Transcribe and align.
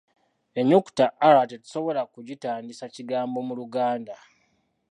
Ennyukuta 0.59 1.05
r 1.33 1.35
tetusobola 1.51 2.01
kugitandisa 2.13 2.85
kigambo 2.95 3.37
mu 3.47 3.53
Luganda. 3.59 4.15